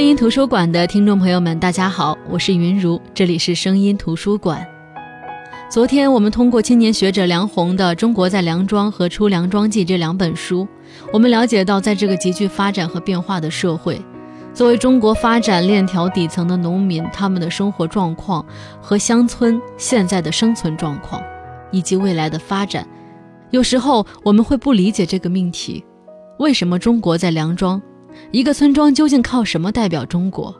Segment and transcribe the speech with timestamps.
[0.00, 4.66] 声音图书馆的听众朋友们，大家好，我是云如，这里是声音图书馆。
[5.70, 10.66] 昨天我们通过青年学者梁鸿的《中国在梁庄》和《出梁庄记》这两本书，
[11.12, 14.00] 我们了解到，在这个急剧发展和变化的社会，
[14.54, 18.42] 作为中国发展链条底层的农民，他们的生活状况
[18.80, 21.20] 和乡村现在的生存状况，
[21.70, 22.88] 以及未来的发展，
[23.50, 25.84] 有时候我们会不理解这个命题：
[26.38, 27.80] 为什么中国在梁庄？
[28.30, 30.54] 一个村庄究竟靠什么代表中国？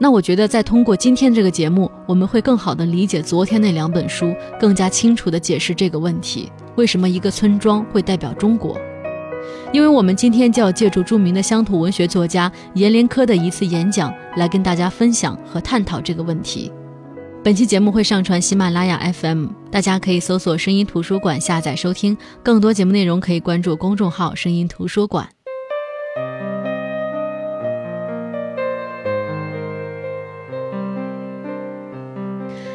[0.00, 8.78] 那我觉得，在通过今天这个节目，我们会更好的理解昨天那两本书，更加清楚的解释这个问题：为什么一个村庄会代表中国？
[9.72, 16.70] 因为我们今天就要借助著名的乡土文学作家阎连科的一次演讲，来跟大家分享和探讨这个问题。
[17.48, 22.14] 本期节目会上传喜马拉雅 FM，大家可以搜索“声音图书馆”下载收听。
[22.42, 25.26] 更多节目内容可以关注公众号“声音图书馆”。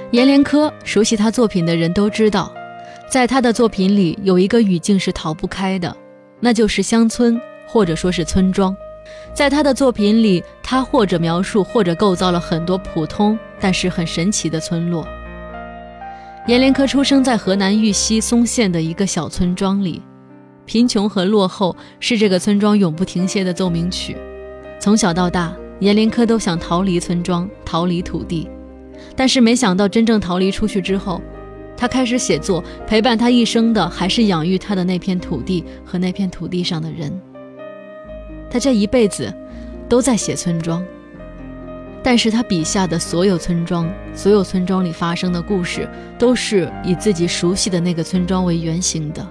[0.10, 2.52] 阎连科，熟悉他作品的人都知道，
[3.08, 5.96] 在他的作品里有一个语境是逃不开的，
[6.40, 8.76] 那就是乡村或者说是村庄。
[9.36, 15.08] 在他的作品里，他或者描述，或者构造了很多普通但是很神奇的村落。
[16.48, 20.02] 阎连科出生在河南豫西嵩县的一个小村庄里，
[20.66, 24.18] 贫穷和落后是这个村庄永不停歇的奏鸣曲。
[24.82, 28.50] 从小到大，阎连科都想逃离村庄，逃离土地，
[29.16, 31.22] 但是没想到真正逃离出去之后，
[31.78, 37.18] 他开始写作，陪伴他一生的还是养育他的那片土地和那片土地上的人。
[38.50, 39.34] 他这一辈子
[39.88, 40.86] 都在写村庄，
[42.04, 49.26] 但是他笔下的所有村庄，所有村庄里发生的故事，都是以自己熟悉的那个村庄为原型的。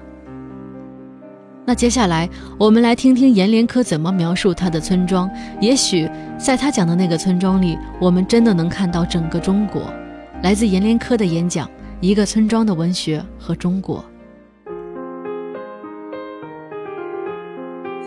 [1.64, 2.28] 那接下来，
[2.58, 5.30] 我们来听听阎连科怎么描述他的村庄。
[5.60, 9.82] 也许在他讲的那个村庄里，我们真的能看到整个中国。
[10.42, 14.04] 来自阎连科的演讲：一个村庄的文学和中国。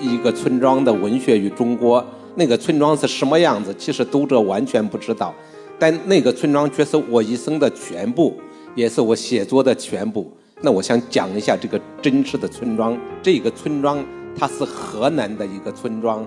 [0.01, 3.73] 一个村庄的文学与中国，那个村庄是什么样子？
[3.77, 5.33] 其实读者完全不知道，
[5.79, 8.35] 但那个村庄却是我一生的全部，
[8.75, 10.29] 也是我写作的全部。
[10.61, 12.97] 那我想讲一下这个真实的村庄。
[13.21, 14.03] 这个村庄
[14.37, 16.25] 它是河南的一个村庄，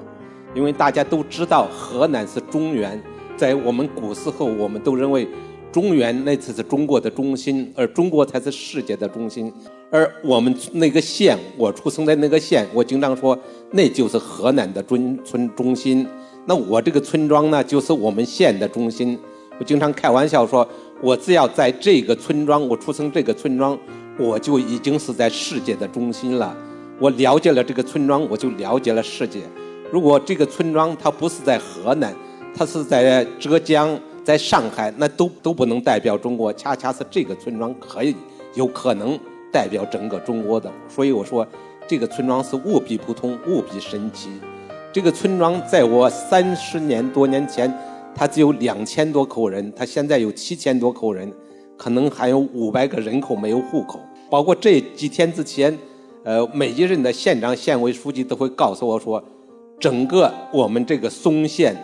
[0.54, 3.00] 因为大家都知道河南是中原，
[3.36, 5.28] 在我们古时候我们都认为
[5.70, 9.52] 中原那才是中国的中心，而中国才是世界的中心。
[9.90, 13.38] 而我们那个县，我出生在那个县，我经常说
[13.72, 16.06] 那就是河南的中村中心。
[16.46, 19.18] 那我这个村庄呢，就是我们县的中心。
[19.58, 20.66] 我经常开玩笑说，
[21.02, 23.78] 我只要在这个村庄，我出生这个村庄，
[24.18, 26.56] 我就已经是在世界的中心了。
[26.98, 29.40] 我了解了这个村庄，我就了解了世界。
[29.90, 32.14] 如果这个村庄它不是在河南，
[32.54, 33.98] 它是在浙江、
[34.28, 36.52] 在上海，那都都不能代表中国。
[36.52, 38.14] 恰恰是这个村庄可以
[38.54, 39.18] 有可能。
[39.50, 41.46] 代表整个中国的，所以我说
[41.86, 44.28] 这个村庄是无比普通、无比神奇。
[44.92, 47.74] 这个村庄在我三十年多年前，
[48.14, 51.32] 它只有两千多口人，它现在有七千多口人，
[51.78, 53.98] 可能还有五百个人口没有户口。
[54.28, 55.74] 包括这几天之前，
[56.22, 59.24] 呃，每一任的县长、县委书记都会告诉我说，
[59.80, 61.74] 整个我们这个嵩县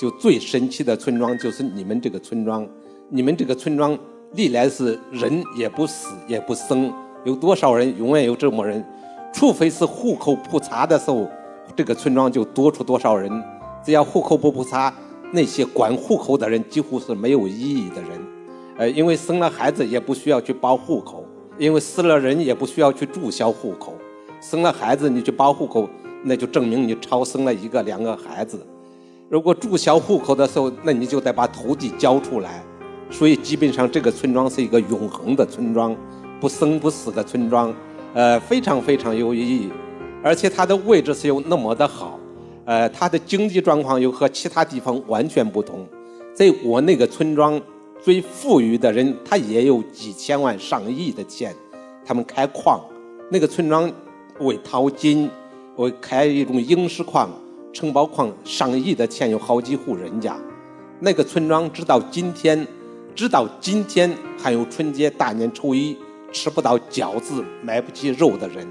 [0.00, 2.66] 就最神奇的村庄就是你们这个村庄，
[3.10, 3.98] 你们这个村庄
[4.32, 6.90] 历来是人也不死也不生。
[7.26, 8.82] 有多少人永远有这么人，
[9.30, 11.28] 除非是户口普查的时候，
[11.76, 13.30] 这个村庄就多出多少人。
[13.84, 14.90] 只要户口不普查，
[15.34, 18.18] 那些管户口的人几乎是没有意义的人。
[18.78, 21.26] 呃，因为生了孩子也不需要去报户口，
[21.58, 23.92] 因为死了人也不需要去注销户口。
[24.40, 25.86] 生了孩子你去报户口，
[26.24, 28.66] 那就证明你超生了一个两个孩子。
[29.30, 32.60] 如果注销户口的时候，那你就得把土地交出来。
[33.08, 35.96] 所以基本上这个村庄是一个永恒的村庄。
[36.40, 37.72] 不生不死的村庄，
[38.14, 39.68] 呃，非常非常有意义，
[40.24, 42.18] 而且它的位置是又那么的好，
[42.64, 45.86] 呃，它的经济状况又和其他地方完全不同。
[46.34, 47.60] 在我那个村庄，
[48.00, 51.54] 最富裕的人他也有几千万上亿的钱，
[52.06, 52.80] 他们开矿，
[53.30, 53.92] 那个村庄
[54.38, 55.28] 为淘金，
[55.76, 57.28] 为开一种萤石矿、
[57.72, 60.36] 承包矿，上亿的钱有好几户人家。
[61.00, 62.66] 那个村庄直到今天，
[63.14, 65.96] 直到今天还有春节、大年初一。
[66.32, 68.64] 吃不到饺子、买不起肉的人，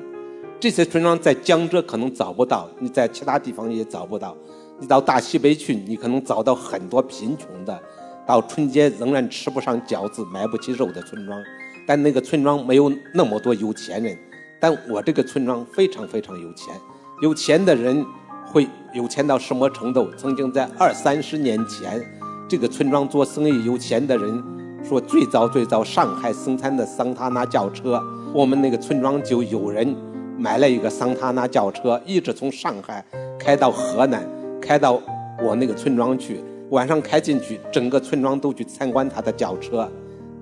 [0.62, 4.34] 这些村庄在江浙可能找不到，你在其他地方也找不到。
[4.80, 7.78] 你到大西北去，你可能找到很多贫穷的，
[8.26, 11.38] 到春节仍然吃不上饺子、买不起肉的村庄。
[11.86, 14.18] 但那个村庄没有那么多有钱人，
[14.58, 16.74] 但我这个村庄非常非常有钱。
[17.22, 18.06] 有钱的人
[18.52, 20.10] 会有钱到什么程度？
[20.18, 22.04] 曾经在二三十年前，
[22.48, 24.44] 这个村庄做生意有钱的人
[24.84, 28.02] 说，最早最早上海生产的桑塔纳轿车，
[28.34, 29.96] 我们那个村庄就有人
[30.38, 33.04] 买了一个桑塔纳轿车，一直从上海
[33.38, 34.28] 开到河南，
[34.60, 35.00] 开到
[35.44, 36.44] 我那个村庄去。
[36.72, 39.92] 晚上开进去，整个村庄都去参观他的轿车，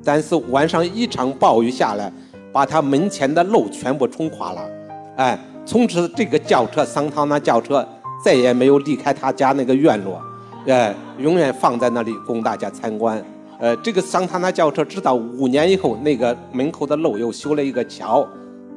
[0.04, 2.12] 但是晚上一场暴雨下来，
[2.52, 4.70] 把他门前的路全部冲垮了，
[5.16, 7.88] 哎，从此这个轿车桑塔纳轿车
[8.24, 10.22] 再也没有离开他家那个院落，
[10.66, 13.24] 呃，永远放在那里供大家参观。
[13.60, 18.28] 呃，这个桑塔纳轿车直到五年以后，那个门口的路又修了一个桥，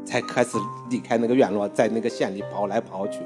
[0.04, 0.56] 才开始
[0.88, 3.20] 离开那个院落，在那个县里跑来跑去。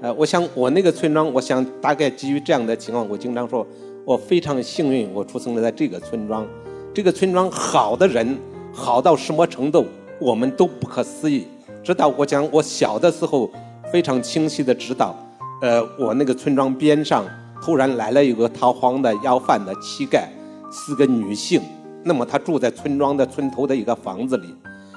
[0.00, 3.66] 呃，我想我那个村庄，我想大概基于这样的情况，我经常说，
[4.04, 6.46] 我非常幸运，我出生在这个村庄。
[6.94, 8.38] 这个村庄好的人，
[8.72, 9.86] 好到什么程度，
[10.20, 11.46] 我们都不可思议。
[11.82, 13.50] 直到我讲我小的时候，
[13.90, 15.16] 非常清晰的知道，
[15.62, 17.24] 呃，我那个村庄边上
[17.62, 20.24] 突然来了一个逃荒的要饭的乞丐，
[20.70, 21.60] 是个女性。
[22.02, 24.54] 那么她住在村庄的村头的一个房子里，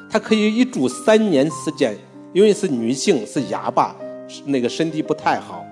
[0.09, 1.97] 她可以一住三年时间，
[2.33, 3.95] 因为是女性，是哑巴。
[4.45, 5.65] 那个身体不太好，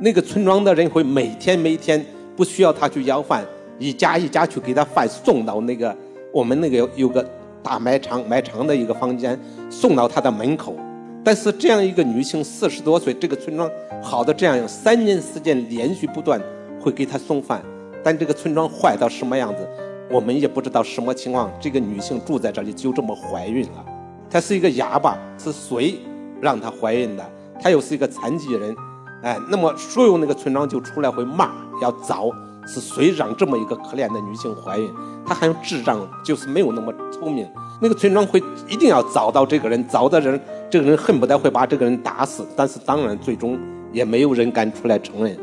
[0.00, 2.04] 那个村庄的人会每天每天
[2.34, 3.44] 不需要他去要饭，
[3.78, 5.96] 一家一家去给他饭送到那个
[6.32, 7.24] 我们那个有个
[7.62, 9.38] 大卖场卖场的一个房间，
[9.70, 10.74] 送到他的门口。
[11.22, 13.70] 但是这样一个女性四十多岁，这个村庄
[14.02, 16.40] 好的这样有三年时间连续不断
[16.80, 17.62] 会给他送饭，
[18.02, 19.68] 但这个村庄坏到什么样子，
[20.10, 21.50] 我们也不知道什么情况。
[21.60, 23.84] 这个女性住在这里就这么怀孕了，
[24.30, 25.98] 她是一个哑巴，是谁
[26.40, 27.30] 让她怀孕的？
[27.60, 28.74] 她又是一个残疾人，
[29.22, 31.50] 哎，那么所有那个村庄就出来会骂，
[31.82, 32.30] 要找
[32.66, 34.90] 是谁让这么一个可怜的女性怀孕？
[35.26, 37.46] 她还有智障，就是没有那么聪明。
[37.82, 40.40] 那个村庄会一定要找到这个人，找的人，
[40.70, 42.46] 这个人恨不得会把这个人打死。
[42.56, 43.58] 但是当然，最终
[43.92, 45.36] 也没有人敢出来承认。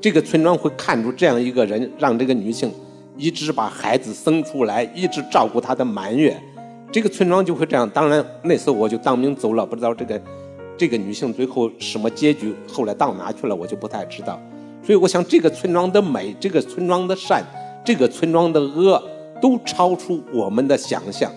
[0.00, 2.72] 这个村庄会看出这样一个人，让这个女性
[3.16, 6.40] 一直把孩子生出来，一直照顾她的满月。
[6.92, 7.88] 这个村庄就会这样。
[7.90, 10.20] 当然那时候我就当兵走了，不知道这个。
[10.78, 12.54] 这个女性最后什么结局？
[12.72, 13.56] 后来到哪去了？
[13.56, 14.40] 我就不太知道。
[14.80, 17.42] 所以我想，这个村庄的美，这个村庄的善，
[17.84, 19.02] 这个村庄的恶，
[19.42, 21.32] 都超出我们的想象。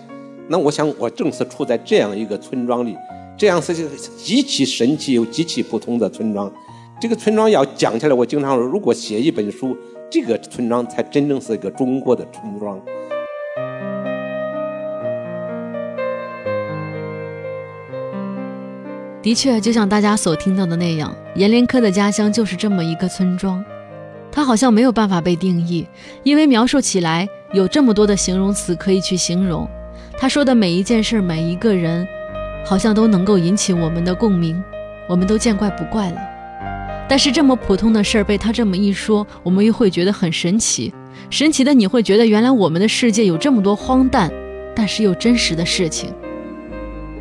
[0.46, 2.96] 那我想，我正是处在这样一个村庄里，
[3.36, 3.74] 这样是
[4.16, 6.50] 极其神奇又极其不同的村庄。
[7.00, 9.76] 这个村庄要讲起来，我经常说，如果写一本书，
[10.10, 12.80] 这个村庄才真正是一个中国的村庄。
[19.20, 23.64] 的确，就像大家所听到的那样，阎连科的家乡就是这么一个村庄。
[24.30, 25.86] 他好像没有办法被定义，
[26.22, 29.68] 因为描述起来有这么多的形容词可以去形容。
[30.16, 32.06] 他说的每一件事、每一个人，
[32.64, 34.62] 好像都能够引起我们的共鸣，
[35.08, 36.18] 我们都见怪不怪了。
[37.08, 40.92] 但是这么普通的事儿被他这么一说，我们又会觉得很神奇。
[41.28, 44.32] 神奇的你会觉得，原来我们的世界有这么多荒诞，
[44.74, 46.10] 但是又真实的事情。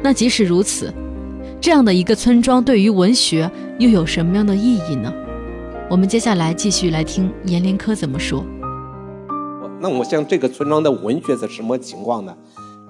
[0.02, 0.94] 那即使如此。
[1.60, 3.48] 这样的一个村庄对于文学
[3.78, 5.14] 又有什么样的意义呢？
[5.88, 8.44] 我们接下来继续来听阎连科怎么说。
[9.80, 12.36] 那我像这个村庄的文学是什么情况呢？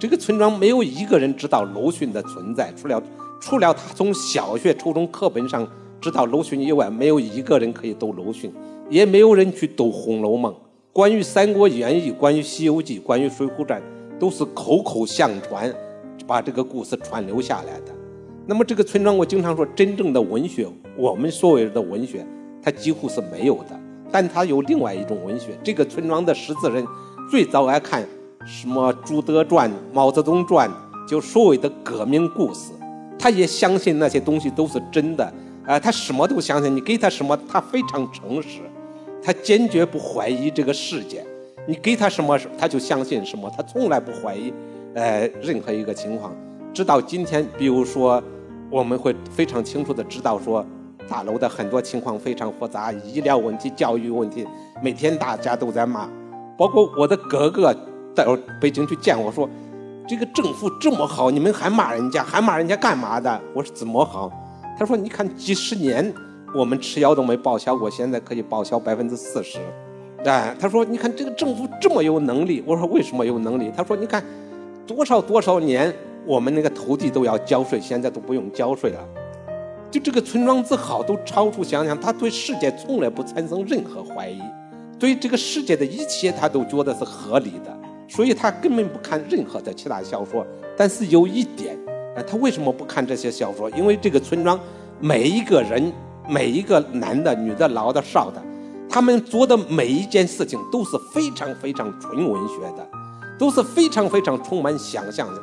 [0.01, 3.03] 这个村庄没有一个人知道鲁迅的存在，除了
[3.39, 5.67] 除了他从小学、初中课本上
[6.01, 8.51] 知道鲁迅以外，没有一个人可以读鲁迅，
[8.89, 10.51] 也没有人去读《红楼梦》。
[10.91, 13.79] 关于《三国演义》、关于《西游记》、关于《水浒传》，
[14.17, 15.71] 都是口口相传，
[16.25, 17.93] 把这个故事传留下来的。
[18.47, 22.25] 那么这个村庄，我经常说，真正的文学，我们所谓的文学，
[22.59, 23.79] 它几乎是没有的。
[24.11, 25.55] 但它有另外一种文学。
[25.63, 26.83] 这个村庄的识字人
[27.29, 28.03] 最早爱看
[28.45, 30.69] 什么《朱德传》《毛泽东传》，
[31.07, 32.71] 就所谓的革命故事。
[33.17, 35.31] 他也相信那些东西都是真的，
[35.65, 36.75] 啊，他什么都相信。
[36.75, 38.61] 你给他什么，他非常诚实，
[39.23, 41.23] 他坚决不怀疑这个世界。
[41.67, 44.51] 你给他什么，他就相信什么，他从来不怀疑，
[44.95, 46.35] 呃，任何一个情况。
[46.73, 48.21] 直到今天，比如说，
[48.71, 50.65] 我们会非常清楚的知道说，
[51.07, 54.47] 大楼的很多情况非常复杂，医疗问题、教育问题，
[54.81, 56.09] 每天大家都在骂。
[56.57, 57.75] 包括我的哥哥
[58.15, 59.49] 到北京去见我说，
[60.07, 63.41] 这个政府这么好，你们还骂人家，还骂人家干嘛的？
[63.53, 64.31] 我说怎么好？
[64.77, 66.13] 他说你看几十年
[66.55, 69.59] 我们吃药都没报销过，现在可以报销百分之四十。
[70.25, 72.63] 哎，他说你看这个政府这么有能力。
[72.65, 73.71] 我说为什么有能力？
[73.75, 74.23] 他说你看
[74.85, 75.93] 多少多少年。
[76.23, 78.99] 我们那个土地都要交税，现在都不用交税了。
[79.89, 81.99] 就这个村庄之好，都超出想象。
[81.99, 84.39] 他对世界从来不产生任何怀疑，
[84.99, 87.75] 对这个世界的一切他都觉得是合理的，
[88.11, 90.45] 所以他根本不看任何的其他小说。
[90.77, 91.77] 但是有一点，
[92.27, 93.69] 他为什么不看这些小说？
[93.71, 94.59] 因为这个村庄
[94.99, 95.91] 每一个人
[96.27, 98.41] 每一个男的、女的、老的、少的，
[98.89, 102.87] 他们做的每一件事情都是非常非常纯文学的，
[103.39, 105.41] 都是非常非常充满想象的，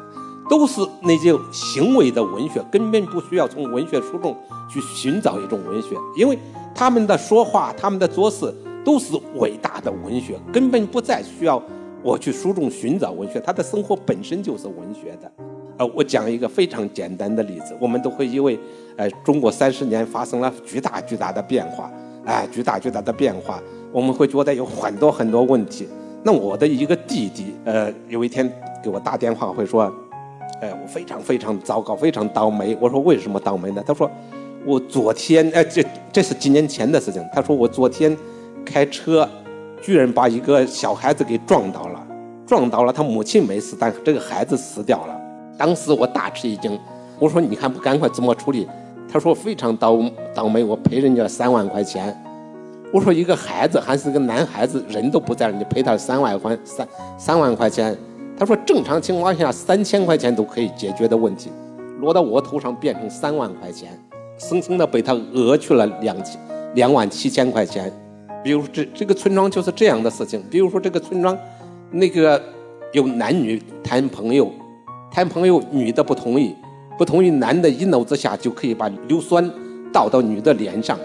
[0.49, 4.37] 都是那些行为的文学，根本不需要从文学书中
[4.71, 6.39] 去寻找一种文学，因为
[6.75, 11.63] 他们的说话、他们的做事都是伟大的文学，根本不再需要
[12.03, 15.31] 我去书中寻找文学，他的生活本身就是文学的。
[15.77, 18.59] 呃，我讲一个非常简单的例子，我们都会因为，
[18.97, 21.91] 呃，中国三十年发生了巨大巨大的变化，
[22.25, 23.63] 哎，巨大巨大的变化，
[23.93, 25.87] 我们会觉得有很多很多问题。
[26.25, 28.51] 那我的一个弟弟，呃，有一天
[28.83, 29.83] 给我打电话会说，
[30.61, 32.77] 哎，我非常非常糟糕，非常倒霉。
[32.81, 33.83] 我说为什么倒霉呢？
[33.87, 34.11] 他说，
[34.67, 37.25] 我昨天，哎，这这是几年前的事情。
[37.33, 38.17] 他说我昨天
[38.65, 39.29] 开车，
[39.81, 42.07] 居然把一个小孩子给撞倒了，
[42.47, 45.21] 撞倒了，他母亲没死，但这个孩子死掉了。
[45.57, 46.79] 当时我大吃一惊，
[47.19, 48.69] 我说：“你看不赶快怎么处理？”
[49.11, 49.99] 他说：“非常倒
[50.35, 52.17] 倒霉，我赔人家三万块钱。”
[52.93, 57.97] 我说：“一个孩子还是个男孩子，人都不在了，你赔他三万块三三万块钱？”
[58.39, 61.51] 他说：“正常情况下三千块钱都可以解决的问题，
[62.01, 63.91] 落到我头上变成三万块钱，
[64.39, 66.41] 生生的被他讹去了两千
[66.75, 67.93] 两万七千块钱。
[68.43, 70.43] 比如这这个村庄就是这样的事情。
[70.51, 71.37] 比如说这个村庄，
[71.91, 72.43] 那个
[72.93, 74.51] 有男女谈朋友。”
[75.11, 76.55] 谈朋友，女的不同意，
[76.99, 79.51] 不同意，男的一怒之下就可以把硫酸
[79.91, 80.99] 倒到女的脸上，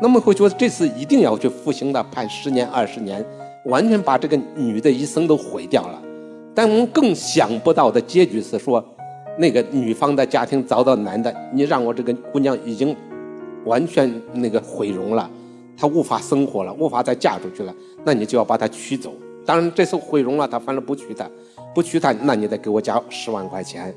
[0.00, 3.24] 那么会觉得这次一定要去服刑的，判十年二十年，
[3.66, 6.02] 完全把这个女的一生都毁掉了。
[6.54, 8.82] 但我们更想不到的结局是说，
[9.38, 12.96] 那个女方的家庭遭到男的，你让我这个姑娘已经
[13.66, 15.30] 完全那个毁容了，
[15.76, 19.12] 他无法生活了，无法再嫁出去了，那你就要把她娶走。
[19.44, 21.28] 当然这次毁容了，他反正不娶她。
[21.74, 23.94] 不娶她，那你得给我交十万块钱，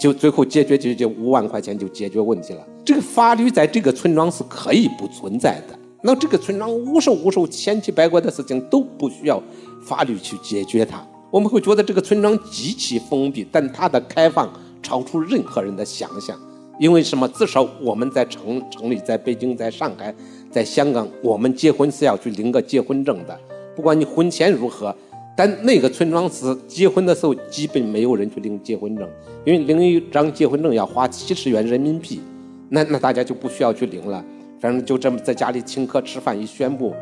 [0.00, 2.66] 就最后解决解决五万块钱就解决问题了。
[2.84, 5.78] 这个法律在这个村庄是可以不存在的。
[6.02, 9.42] 那这个村庄无数无数千奇百怪的事情都不需要
[9.82, 11.06] 法律去解决它。
[11.30, 16.38] 我们会觉得这个村庄极其封闭，但它的开放超出任何人的想象。
[16.80, 17.28] 因为什么？
[17.28, 20.12] 至少我们在城城里，在北京，在上海，
[20.54, 23.36] 在香港，我们结婚是要去领个结婚证的，
[23.74, 24.94] 不管你婚前如何。
[25.36, 29.04] 但那个村庄是结婚的时候，基本没有人去领结婚证，
[29.44, 32.20] 因为领一张结婚证要花七十元人民币，
[32.68, 34.24] 那那大家就不需要去领了，
[34.60, 36.94] 反正就这么在家里请客吃饭一宣布，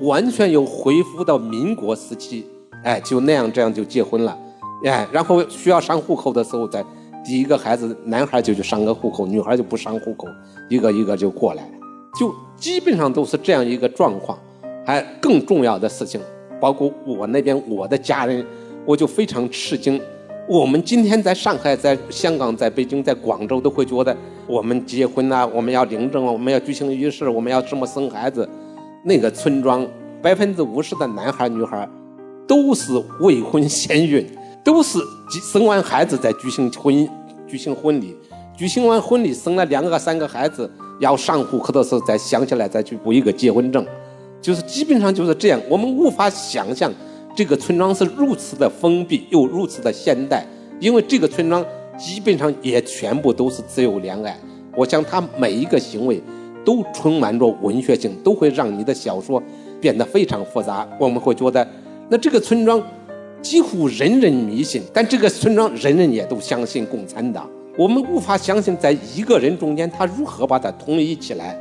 [0.00, 2.44] 完全又恢复到民国时期，
[2.82, 4.36] 哎，就那样这样就结婚了，
[4.84, 6.84] 哎，然后需要上户口的时候，在
[7.24, 10.26] 第一个孩子男孩就去上个户口，女孩就不上户口，
[10.68, 11.70] 一个一个就过来，
[12.18, 14.38] 就基本上都是这样一个状况，
[14.84, 16.20] 还更重要的事情。
[16.60, 18.44] 包括我那边我的家人，
[18.84, 20.00] 我就非常吃惊。
[20.48, 28.48] 我们今天在上海、在香港、在北京、在广州，都会觉得我们结婚啊，我们要领证，我们要举行仪式，我们要怎么生孩子。
[29.04, 29.86] 那个村庄
[30.20, 31.88] 百分之五十的男孩女孩
[32.46, 34.26] 都是未婚先孕，
[34.62, 34.98] 都是
[35.50, 37.08] 生完孩子再举行婚
[37.46, 38.14] 举行婚礼，
[38.54, 43.84] 举行完婚礼生了两个三个孩子，要上户口的时候再想起来再去补一个结婚证。
[44.40, 46.90] 就是基本上就是这样，我们无法想象
[47.34, 50.46] 这个村庄是如此的封闭又如此的现代，
[50.78, 51.62] 因为这个村庄
[51.98, 54.38] 基本上也全部都是自由恋爱。
[54.76, 56.22] 我想他每一个行为
[56.64, 59.42] 都充满着文学性，都会让你的小说
[59.80, 60.88] 变得非常复杂。
[60.98, 61.66] 我们会觉得，
[62.08, 62.82] 那这个村庄
[63.42, 67.46] 几乎人人迷信，但这个村庄人人也都相信共产党。
[67.80, 71.58] 我们无法相信，在一个人中间，他如何把它统一起来。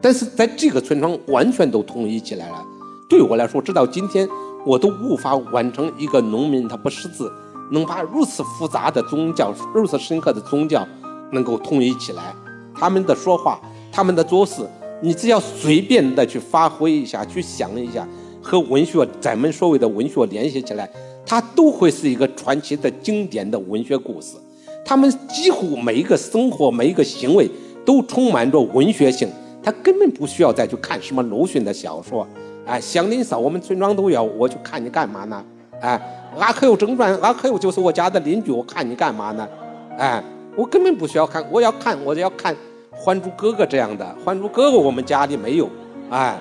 [0.00, 2.64] 但是在这个村庄完全都统一起来了。
[3.10, 4.26] 对我来说，直到今天，
[4.64, 7.30] 我都无法完成一个农民他不识字，
[7.72, 10.88] 能把如此复杂的宗教、如此深刻的宗教
[11.30, 12.34] 能够统一起来。
[12.74, 13.60] 他们的说话，
[13.92, 14.66] 他们的做事，
[15.02, 18.08] 你只要随便的去发挥一下，去想一下，
[18.40, 20.90] 和文学咱们所谓的文学联系起来，
[21.26, 24.38] 它都会是一个传奇的经典的文学故事。
[24.84, 27.50] 他们几乎每一个生活、每一个行为
[27.84, 29.28] 都充满着文学性。
[29.62, 32.28] 他根本不需要再去看什么鲁迅的小说，
[32.66, 35.42] 哎，祥林嫂，我们村庄都有，我去看你干嘛呢？
[35.80, 35.98] 哎，
[36.38, 39.48] 阿克友正传，阿克友就是我家的邻居，我看你干嘛呢？
[39.96, 40.22] 哎，
[40.54, 42.54] 我根本不需要看，我要看，我就要看
[42.92, 45.66] 《还珠格格》这样的，《还珠格格》我们家里没有，
[46.10, 46.38] 哎，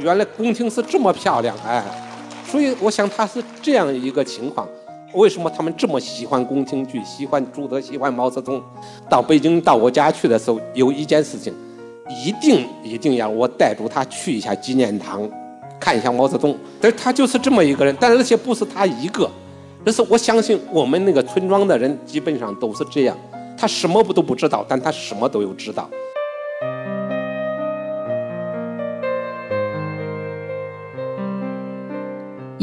[0.00, 1.84] 原来宫廷是这么漂亮，哎，
[2.46, 4.66] 所以我想他是这样一个情况。
[5.14, 8.62] 为什么他们这么喜欢宫廷剧，喜欢朱德，喜欢毛泽东？
[9.08, 11.52] 到北京到我家去的时候，有一件事情。
[12.22, 15.26] 一定一定要我带着他去一下纪念堂，
[15.80, 16.54] 看一下毛泽东。
[16.78, 19.26] 但是他就是这么一个人，但是而且不是他一个，
[19.86, 23.16] 而是我相信我们那个村庄的人基本上都是这样。
[23.56, 25.88] 他什么不都不知道，但他什么都有知道。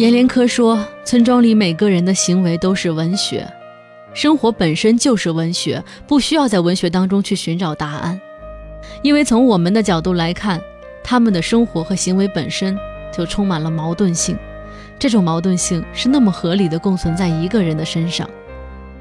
[0.01, 3.47] 阎连科说：“村庄里每个人的行为都是文学，
[4.15, 8.19] 生活本身就是文学，不需要在文学当中去寻找答案。
[9.03, 10.59] 因为从我们的角度来看，
[11.03, 12.75] 他们的生活和行为本身
[13.15, 14.35] 就充满了矛盾性。
[14.97, 18.27] 这种矛盾性是那么合理的共存在一个人的身上，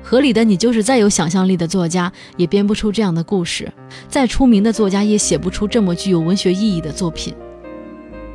[0.02, 3.73] 合理的你就是再有想象力的作家也编不出这样的故事，
[4.07, 7.35] 再出名的作家也写不出这么具有文学意义的作品。”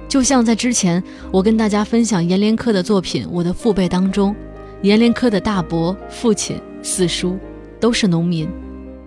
[0.08, 4.36] 就像在之前我跟大家分享阎连科的作品《我的父辈》当中，
[4.82, 7.38] 阎连科的大伯、父亲、四叔
[7.80, 8.48] 都是农民，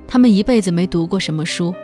[0.07, 1.75] 他们一辈子没读过什么书，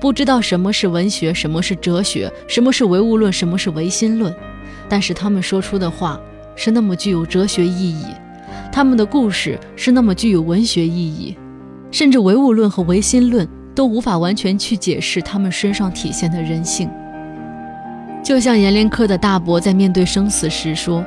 [0.00, 4.34] 不知道什么是文学，什么是哲学，什么是唯物论，什么是唯心论，
[4.88, 6.20] 但是他们说出的话
[6.56, 8.06] 是那么具有哲学意义，
[8.72, 11.36] 他们的故事是那么具有文学意义，
[11.90, 16.90] 甚至唯物论和唯心论都无法完全去解释他们身上体现的人性。
[18.24, 21.04] 就像阎连科的大伯在面对生死时说：“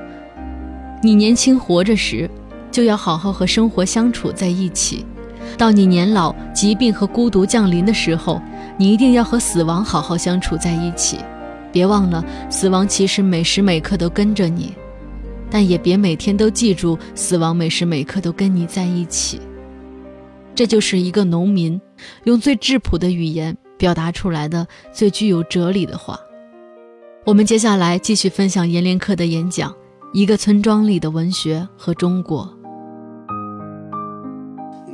[1.02, 2.30] 你年轻活着时，
[2.72, 5.04] 就要好好和生活相处在一起；
[5.58, 8.40] 到你年老、疾病和孤独降临的时候，
[8.78, 11.18] 你一定要和死亡好好相处在一起。
[11.72, 14.76] 别忘了，死亡其实每时每刻都跟着你，
[15.50, 19.42] 但也别每天都记住死亡每时每刻都跟你在一起。”
[20.54, 21.82] 这就是一个农民
[22.26, 26.20] 用最质朴的语言表达出来的最具有哲理的话。
[27.28, 29.70] 我们接下来继续分享阎连科的演讲
[30.14, 32.46] 《一个村庄里的文学和中国》。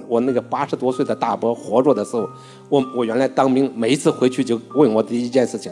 [0.07, 2.27] 我那个八十多岁的大伯活着的时候，
[2.69, 5.71] 我我原来当兵，每一次回去就问我第一件事情：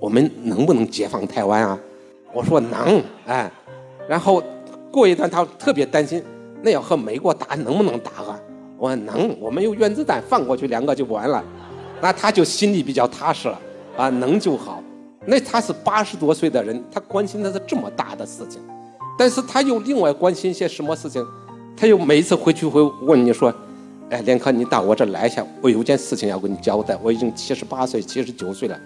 [0.00, 1.78] 我们能不能解放台湾啊？
[2.32, 3.48] 我说能，哎。
[4.08, 4.42] 然后
[4.90, 6.20] 过一段他特别担心，
[6.60, 8.36] 那要和美国打能不能打啊？
[8.76, 11.40] 我说能，我们用原子弹放过去两个就完了，
[12.00, 13.56] 那他就心里比较踏实了
[13.96, 14.82] 啊，能就好。
[15.26, 18.60] 那他是八十多岁的人，他关心的是这么大的事情，
[19.18, 21.24] 但是他又另外关心些什么事情？
[21.76, 23.52] 他又每一次回去会问你说
[24.10, 26.98] ：“哎，连科，你到我这来一下，我有件事情要跟你交代。
[27.02, 28.78] 我已经七十八岁、七十九岁了，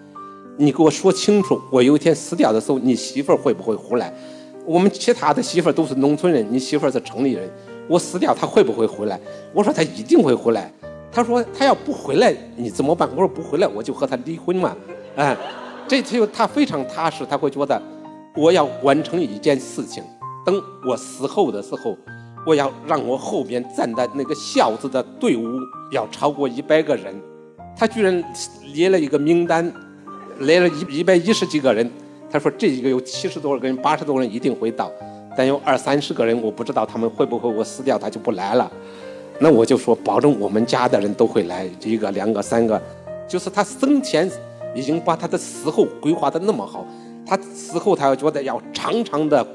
[0.56, 4.12] 你给我说清楚，我有一天死掉的时候，你媳妇会不会回来？
[4.66, 7.48] 我们其他的媳妇都是农村人，你媳妇是城里人，
[7.88, 9.18] 我死掉她会不会回来？
[9.52, 10.70] 我说她一定会回来。
[11.12, 13.08] 他说他要不回来你怎么办？
[13.12, 14.76] 我说不回来我就和他离婚嘛，
[15.14, 15.36] 哎。
[15.86, 17.80] 这次他非常踏实，他会觉得
[18.34, 20.02] 我要完成一件事情。
[20.44, 21.96] 等我死后的时候，
[22.46, 25.44] 我要让我后边站的那个孝子的队伍
[25.92, 27.14] 要超过一百个人。
[27.76, 28.24] 他居然
[28.72, 29.72] 列了一个名单，
[30.38, 31.88] 列了一一百一十几个人。
[32.30, 34.90] 他说这一个有七十多个人、八十多人一定会到，
[35.36, 38.70] 但有二三十个人我不知道他们会不会我死掉他就不来了。
[39.38, 42.80] 那我就说保证我们家的人都会来，一个、两个、三个，
[43.28, 44.30] 就是他生前。
[44.74, 46.86] 已经把他的死后规划的那么好，
[47.24, 49.46] 他死后他要觉得要长长的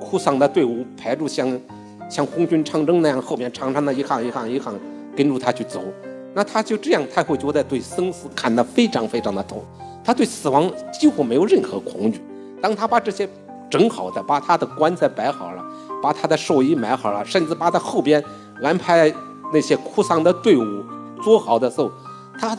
[0.00, 1.60] 哭丧的队伍排住像
[2.08, 4.74] 像红军长征那样后面长长的一行一行一行
[5.16, 5.80] 跟着他去走，
[6.34, 9.64] 那他就这样他会觉得对生死看得非常非常的透，
[10.04, 12.20] 他对死亡几乎没有任何恐惧。
[12.62, 13.28] 当他把这些
[13.68, 15.64] 整好的，把他的棺材摆好了，
[16.02, 18.22] 把他的寿衣买好了，甚至把他后边
[18.62, 19.12] 安排
[19.52, 20.84] 那些哭丧的队伍
[21.22, 21.90] 做好的时候，
[22.38, 22.56] 他。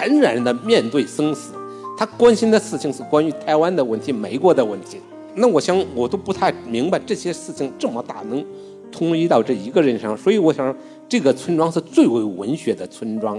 [0.00, 1.52] 坦然的面对生死，
[1.94, 4.98] 他关心的事情是关于台湾的问题、美国的问题。
[5.34, 8.42] 那我想，我都不太明白这些事情这么大能
[8.90, 10.16] 统一到这一个人上。
[10.16, 10.74] 所以我想，
[11.06, 13.38] 这个村庄是最为文学的村庄。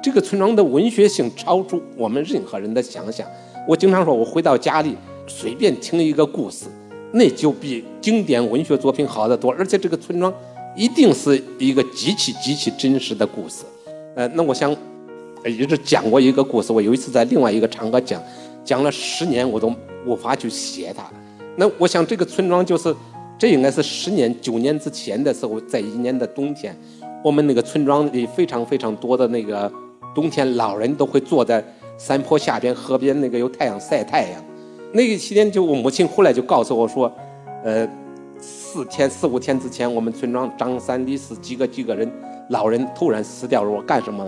[0.00, 3.26] 这个村庄的文学性超出我们任何人的想象。
[3.66, 6.66] 我经常说，我回到家里随便听一个故事，
[7.14, 9.50] 那就比经典文学作品好得多。
[9.54, 10.32] 而且这个村庄
[10.76, 13.64] 一定是一个极其极其真实的故事。
[14.14, 14.72] 呃，那我想。
[15.48, 18.20] 一直讲过一个故事，我有一次在另外一个场合讲，
[18.64, 19.72] 讲了十年我都
[20.04, 21.04] 无法去写它。
[21.56, 22.94] 那我想这个村庄就是，
[23.38, 26.76] 这应该是十年九年之前的时候，在一年的冬天，
[27.22, 29.70] 我们那个村庄里非常非常多的那个
[30.14, 31.64] 冬天老人都会坐在
[31.96, 34.44] 山坡下边、河边那个有太阳晒太阳。
[34.92, 37.10] 那个期间就我母亲回来就告诉我说，
[37.64, 37.88] 呃，
[38.40, 42.10] 四天四五天之前，我们村庄张三李四几个几个人
[42.50, 44.26] 老人突然死掉了，我干什么？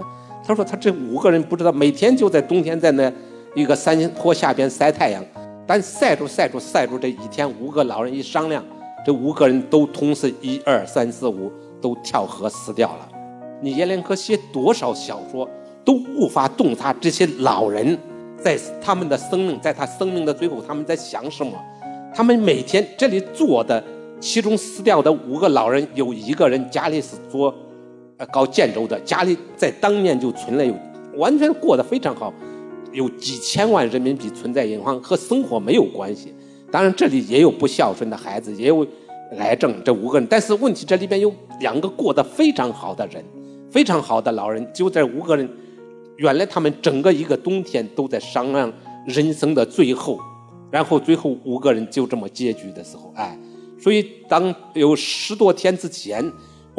[0.49, 3.13] 他说：“他这五个人不知道，每天就在冬天在那
[3.55, 5.23] 一个山坡下边晒太阳，
[5.67, 8.65] 但晒着晒着晒着这一天，五个老人一商量，
[9.05, 13.07] 这五个人都同时一二三四五都跳河死掉了。
[13.61, 15.47] 你阎连科写多少小说
[15.85, 17.99] 都无法洞察这些老人
[18.43, 21.53] 在他们的生命，在他生命的最后他们在想什么。
[22.15, 23.85] 他们每天这里做的，
[24.19, 27.55] 其中死掉的五个老人有一个人家里是做。”
[28.19, 30.75] 呃，搞建筑的家里在当年就存了有，
[31.17, 32.33] 完全过得非常好，
[32.93, 36.35] 有几千万人民币存在银行，和生活没有关系。
[36.71, 38.87] 当然这里也有不孝顺的孩子，也有
[39.39, 40.27] 癌症，这五个人。
[40.29, 43.25] 但是问题这里边有两个过得非常好的人，
[43.71, 45.49] 非常好的老人，就这五个人。
[46.17, 48.73] 原来他们整个一个冬天都在商量
[49.07, 50.19] 人生的最后，
[50.69, 53.39] 然后最后五个人就这么结局的时候，哎，
[53.81, 56.29] 所以当有十多天之前，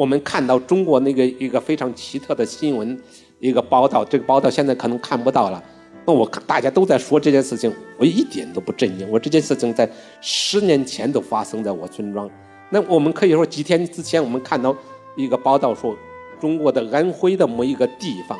[0.00, 2.98] 我们看到中国那个一个非常奇特的新闻，
[3.38, 5.62] 一个报道，这个报道现在可能看不到了。
[6.06, 9.06] 那我大家都在说这件事情，我一点都不震惊。
[9.10, 9.86] 我这件事情在
[10.22, 12.30] 十年前都发生在我村庄。
[12.70, 14.74] 那我们可以说几天之前，我们看到
[15.18, 15.94] 一个报道说，
[16.40, 18.38] 中国的安徽的某一个地方。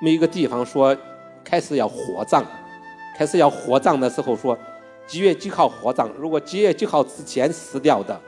[0.00, 0.96] 每一个地方说
[1.42, 2.44] 开始要火葬，
[3.18, 4.56] 开始要火葬的时候说
[5.08, 6.08] 几月几号火葬？
[6.16, 8.20] 如果几月几号之前死掉的，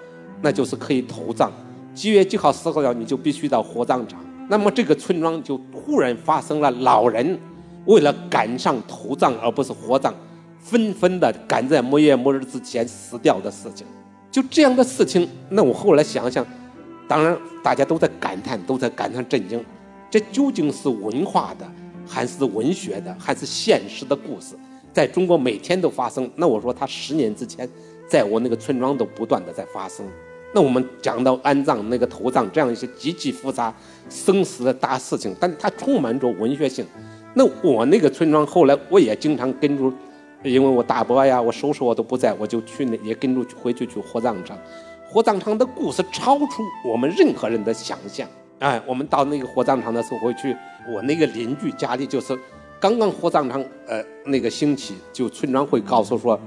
[0.43, 1.49] 那就是可以投葬；
[1.95, 4.19] 几月几号死掉，你就必须到火葬场。
[4.49, 7.39] 那么这个村庄就突然发生了老人
[7.87, 10.13] 为了赶上土葬而不是火葬，
[10.59, 13.87] 纷纷的赶在某月某日之前死掉的事情。
[14.31, 16.45] 就这样的事情，那我后来想想，
[17.07, 19.65] 当然大家都在感叹，都在感叹震惊。
[20.11, 21.65] 这究竟是文化的，
[22.07, 24.57] 还是文学的，还是现实的故事？
[24.93, 26.31] 在中国每天都发生。
[26.37, 27.69] 那我说，他十年之前，
[28.09, 30.05] 在我那个村庄都不断的在发生。
[30.55, 33.75] 那我们讲到安葬、那个土葬这样一些极其复杂、
[34.09, 36.87] 生死的大事情，但它充满着文学性。
[37.35, 39.93] 那我那个村庄后来我也经常跟住，
[40.45, 44.57] 因为我大伯呀、我叔叔我都不在，我就去那也跟住回去去火葬场。
[45.05, 48.29] 火葬场的故事超出我们任何人的想象。
[48.61, 50.57] 哎，我们到那个火葬场的时候，回去
[50.95, 52.39] 我那个邻居家里就是，
[52.79, 56.39] 刚刚火葬场呃那个兴起，就村庄会告诉说，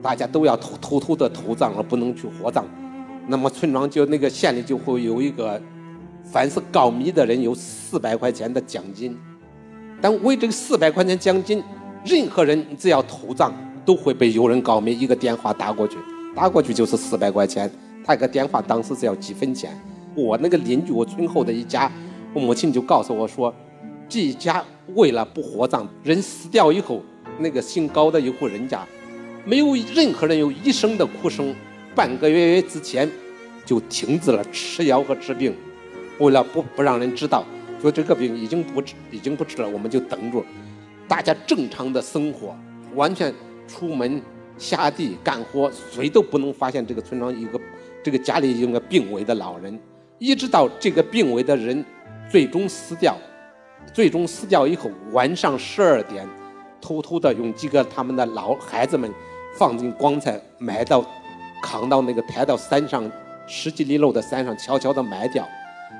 [0.00, 2.64] 大家都要偷偷偷的投葬，而不能去火葬。
[3.30, 5.60] 那么村庄就那个县里就会有一个，
[6.24, 9.14] 凡是告密的人有四百块钱的奖金，
[10.00, 11.62] 但为这个四百块钱奖金，
[12.04, 13.52] 任何人只要投葬
[13.84, 15.98] 都会被有人告密，一个电话打过去，
[16.34, 17.70] 打过去就是四百块钱，
[18.02, 19.78] 他一个电话当时只要几分钱。
[20.14, 21.92] 我那个邻居，我村后的一家，
[22.32, 23.54] 我母亲就告诉我说，
[24.08, 24.64] 这一家
[24.94, 27.02] 为了不火葬，人死掉以后，
[27.38, 28.86] 那个姓高的一户人家，
[29.44, 31.54] 没有任何人有一声的哭声，
[31.98, 33.10] 半个月之前
[33.66, 35.52] 就停止了吃药和治病，
[36.20, 37.44] 为了不不让人知道，
[37.82, 40.40] 说这个病已经不治，已经不治了，我们就等着，
[41.08, 42.56] 大家正常的生活，
[42.94, 43.34] 完全
[43.66, 44.22] 出门
[44.56, 47.60] 下地干活，谁都不能发现这个村庄一个
[48.04, 49.76] 这个家里有个病危的老人。
[50.20, 51.84] 一直到这个病危的人
[52.30, 53.16] 最终死掉，
[53.92, 56.24] 最终死掉以后，晚上十二点，
[56.80, 59.12] 偷偷的用几个他们的老孩子们
[59.56, 61.04] 放进棺材，埋到
[61.62, 63.10] 扛到那个抬到山上
[63.46, 65.46] 十几里路的山上，悄悄的埋掉。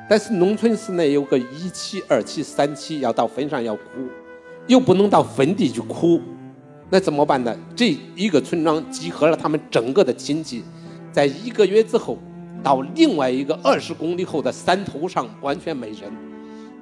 [0.09, 3.83] 但是农村是那有个一期、二期、三期，要到坟上要哭，
[4.67, 6.21] 又不能到坟地去哭，
[6.91, 7.57] 那怎么办呢？
[7.77, 10.65] 这一个村庄集合了他们整个的亲戚，
[11.13, 12.19] 在一个月之后。
[12.61, 16.11] 到另外一个二十公里后的山头上，完全没人。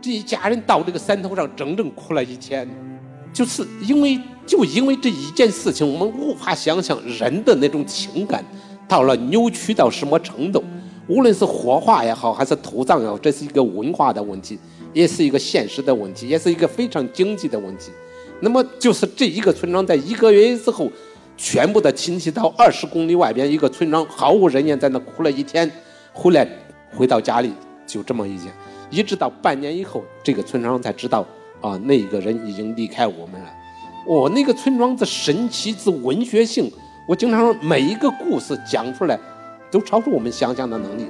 [0.00, 2.66] 这一家人到这个山头上，整整哭了一天，
[3.30, 8.42] 就是因为就因为这一件事情，我们无法想象人的那种情感
[8.88, 10.62] 到了扭曲到什么程度。
[11.08, 14.58] 无论是火化也好，还是土葬也好，这是一个文化的问题，
[14.92, 17.90] 也是一个现实的问题，也是一个非常经济的问题。
[18.40, 20.90] 那么，就是这一个村庄在一个月之后。
[21.38, 25.70] 全部的亲戚到二十公里外边一个村庄，毫无人烟，在那哭了一天，
[26.10, 26.48] 回来
[26.94, 27.52] 回到家里
[27.86, 28.50] 就这么一件，
[28.90, 31.26] 一直到半年以后，这个村庄才知道
[31.60, 33.50] 啊，那个人已经离开我们了。
[34.06, 36.72] 我那个村庄的神奇之文学性，
[37.06, 39.16] 我经常说每一个故事讲出来，
[39.70, 41.06] 都超出我们想象的能力。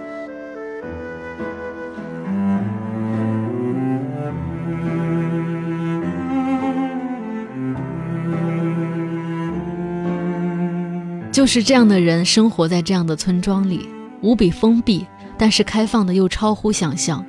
[11.32, 13.88] 就是这样的人生活在这样的村庄里，
[14.20, 15.06] 无比封闭，
[15.38, 17.24] 但是开放的又超乎想象。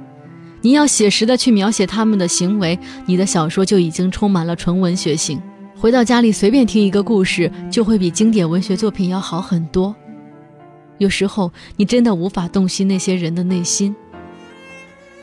[0.62, 5.42] 你要写实的去描写他们的行为，你的小说就已经充满了纯文学性。
[5.80, 9.96] 回到家里随便听一个故事，就会比经典文学作品要好很多。
[10.98, 13.96] 有时候你真的无法洞悉那些人的内心，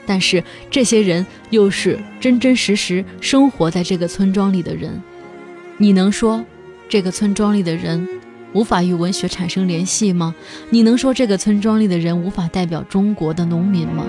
[0.07, 5.03] 但是这些人又是真真实实生活在这个村庄里的人。
[5.77, 6.45] 你能说
[6.89, 8.07] 这个村庄里的人？
[8.53, 10.33] 无法与文学产生联系吗？
[10.71, 14.07] 你能说这个村庄里的人无法代表中国的农民吗？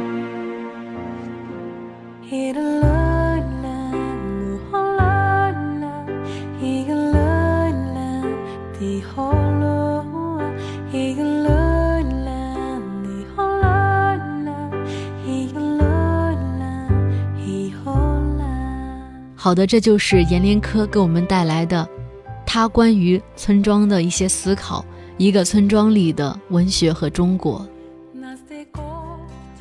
[19.45, 21.88] 好的，这就是阎连科给我们带来的。
[22.47, 24.84] 他关于村庄的一些思考，
[25.19, 27.63] 一个村庄里的文学和中国。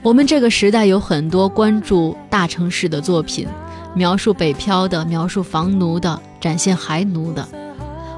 [0.01, 3.47] 我们这个时代有很多关注大城市的作品，
[3.95, 7.47] 描述北漂的，描述房奴的，展现孩奴的。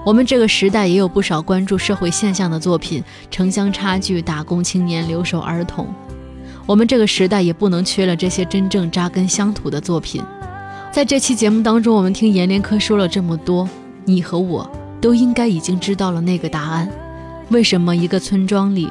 [0.05, 5.93] 我们这个时代也有不少关注社会现象的作品，城乡差距、打工青年、留守儿童。
[6.65, 10.23] 我们这个时代也不能缺了这些真正扎根乡土的作品。
[10.97, 13.69] 在这期节目当中，我们听阎连科说了这么多，
[14.07, 14.67] 你和我
[14.99, 16.91] 都应该已经知道了那个答案：
[17.51, 18.89] 为什么一个村庄里？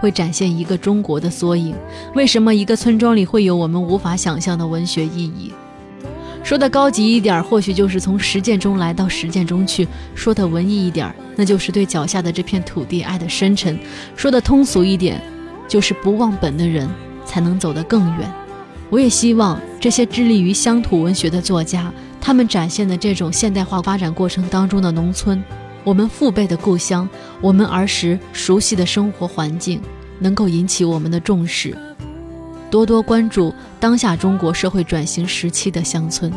[0.00, 1.72] 会展现一个中国的缩影。
[2.16, 5.52] 为什么一个村庄里会有我们无法想象的文学意义？
[6.42, 13.72] 说的高级一点，或许就是从实践中来到实践中去；说的文艺一点，那就是对脚下的这片土地爱的深沉；
[14.16, 15.22] 说的通俗一点，
[15.68, 16.90] 就是不忘本的人
[17.24, 18.28] 才能走得更远。
[18.88, 25.42] 我也希望这些致力于乡土文学的作家，他们展现的这种现代化发展过程当中的农村。
[25.82, 27.08] 我们父辈的故乡，
[27.40, 29.80] 我们儿时熟悉的生活环境，
[30.20, 31.76] 能够引起我们的重视，
[32.70, 36.32] 多多关注当下中国社会转型时期的乡村。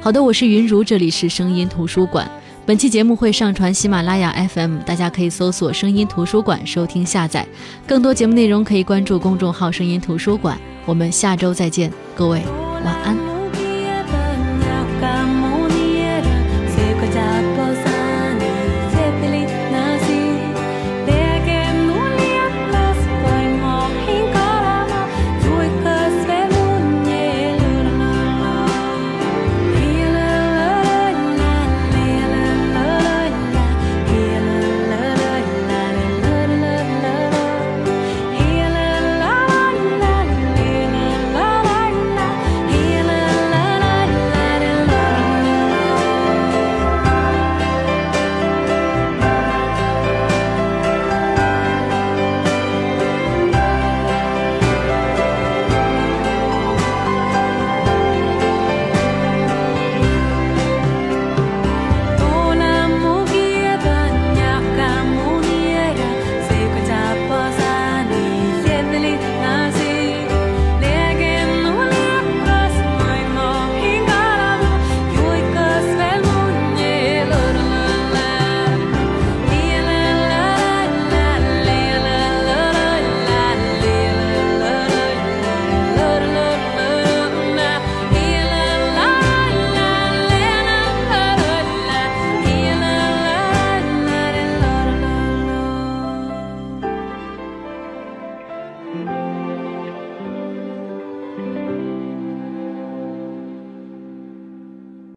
[0.00, 2.28] 好的，我是云如，这里是声音图书馆。
[2.64, 7.44] 本期节目会上传喜马拉雅 FM，大家可以搜索“声音图书馆”收听下载。
[7.88, 10.56] 更多节目内容可以关注公众号“声音图书馆”。
[10.86, 12.40] 我们下周再见，各位
[12.84, 13.31] 晚安。